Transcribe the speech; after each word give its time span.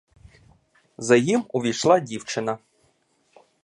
За 0.97 1.15
їм 1.15 1.45
увійшла 1.49 1.99
дівчина. 1.99 2.57